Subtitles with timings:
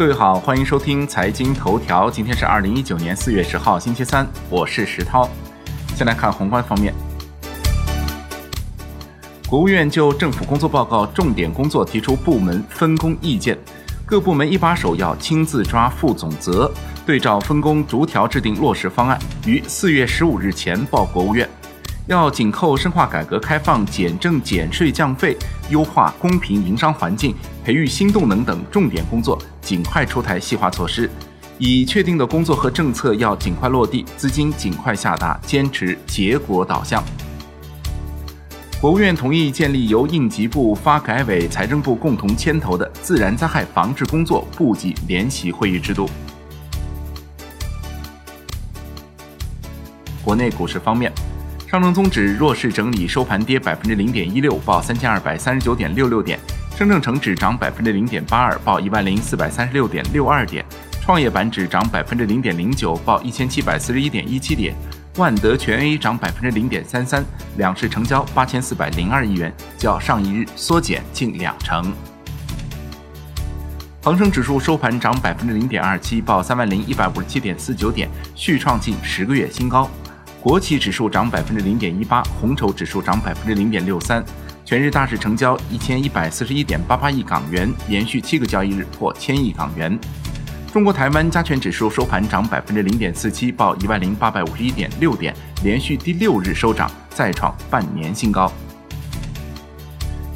[0.00, 2.10] 各位好，欢迎收听财经头条。
[2.10, 5.28] 今天是二零一九年四月十号，星期三，我是石涛。
[5.94, 6.94] 先来看宏观方面，
[9.46, 13.58] 国务院就政府工作报告重点工作提出部门分工意见，
[14.06, 16.72] 各部门一把手要亲自抓负总责，
[17.04, 21.46] 对照分工逐条制定落实方案，于四月十五日前报国务院。
[22.06, 25.36] 要紧扣深化改革开放、减政减税降费、
[25.68, 31.08] 优化公平营商环境、培育新动能等重点工作，尽快出台细化措施。
[31.56, 37.04] 已确定的工作和政策要尽快落地，资金尽快下达，坚持结果导向。
[38.80, 46.08] 国务院同意建立由应急部、发改委、财政部共同牵头的自然灾害防治工作部级联席会议制度。
[50.24, 51.12] 国内股市方面。
[51.70, 56.36] 上证综指弱势整理，收盘跌百分之零点一六，报三千二百三十九点六六点；
[56.76, 60.64] 深证成指涨百分之零点八二，报一万零四百三十六点六二点；
[61.00, 64.74] 创业板指涨百分之零点零九，报一千七百四十一点一七点；
[65.16, 67.24] 万德全 A 涨百分之零点三三，
[67.56, 71.92] 两市成交八千四百零二亿元，较上一日缩减近两成。
[74.02, 79.88] 恒生指数收盘涨百分之零点二七，报三万零一百五十七点四九点，续创近十个月新高。
[80.42, 84.24] 国企指数涨百分之零点一八，红筹指数涨百分之零点六三，
[84.64, 89.98] 全日大市成交一千一百四十一点八八亿港元，连续七个交易日破千亿港元。
[90.72, 98.50] 中国台湾加权指数收盘涨百分之零点四七，报一万零八百五十一点六点，连续第六日收涨，再创半年新高。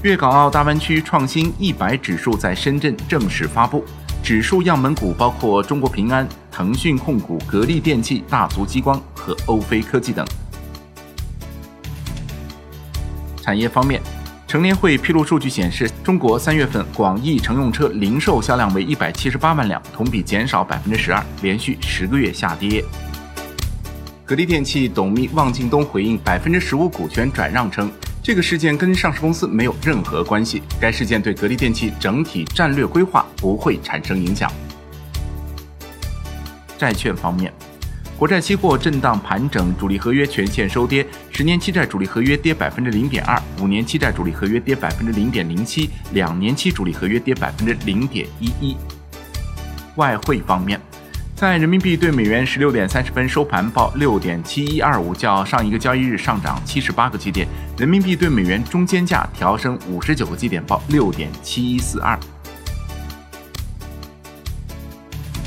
[0.02, 3.82] 粤港澳大湾区创新一百指数在深圳正式发布。
[4.24, 10.26] 指数样本股包括中国平安、腾讯控股、格力电器、大族激光和欧菲科技等。
[13.42, 14.00] 产业方面，
[14.48, 22.82] 成联会披露数据显示，中国三月份广义乘用车零售销量为一百七十八万辆，同比减少百分之十二，连续十个月下跌。
[24.24, 27.92] 格力电器董秘汪劲东回应百分之十五股权转让称。
[28.24, 34.50] 这个事件跟上市公司没有任何关系，该事件对格力电器整体战略规划不会产生影响。
[36.78, 37.52] 债券方面，
[38.18, 48.74] 国债期货震荡盘整，主力合约全线收跌，十年期债主力合约跌百分之零点二，五年期债主力合约跌百分之零点零七，两年期主力合约跌百分之零点一一。
[49.96, 50.80] 外汇方面。
[51.34, 57.46] 在人民币对美元十六点三十分收盘报六点七一二五，较上一个交易日上涨七十八个基点。
[57.76, 62.16] 人民币对美元中间价调升五十九个基点，报六点七一四二。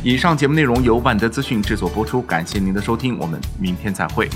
[0.04, 4.30] 以上节目内容由万德资讯制作播出，感谢您的收听，我们明天再会。